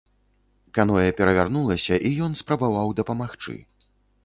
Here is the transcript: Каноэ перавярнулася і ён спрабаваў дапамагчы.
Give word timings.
Каноэ 0.77 1.11
перавярнулася 1.19 1.95
і 2.11 2.13
ён 2.29 2.35
спрабаваў 2.41 2.87
дапамагчы. 3.03 3.57